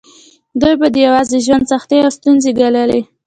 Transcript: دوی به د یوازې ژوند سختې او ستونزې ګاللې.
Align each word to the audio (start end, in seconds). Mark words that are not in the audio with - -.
دوی 0.61 0.75
به 0.79 0.87
د 0.91 0.95
یوازې 1.07 1.37
ژوند 1.45 1.63
سختې 1.71 1.97
او 2.05 2.09
ستونزې 2.17 2.51
ګاللې. 2.59 3.01